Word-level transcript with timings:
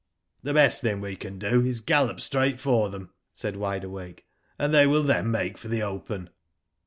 *'The 0.41 0.55
best 0.55 0.81
thing 0.81 0.99
we 0.99 1.15
can 1.15 1.37
do 1.37 1.63
is 1.63 1.79
to 1.79 1.85
gallop 1.85 2.19
straight 2.19 2.59
for 2.59 2.89
them," 2.89 3.13
said 3.33 3.55
Wide 3.55 3.83
Awake, 3.83 4.25
''and 4.59 4.71
they 4.73 4.87
will 4.87 5.03
then 5.03 5.29
make 5.29 5.59
for 5.59 5.67
the 5.67 5.83
open." 5.83 6.31